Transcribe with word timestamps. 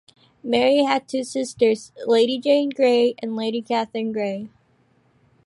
Mary 0.43 0.83
had 0.83 1.07
two 1.07 1.23
sisters, 1.23 1.91
Lady 2.07 2.39
Jane 2.39 2.69
Grey 2.71 3.13
and 3.21 3.35
Lady 3.35 3.61
Catherine 3.61 4.11
Grey. 4.11 4.49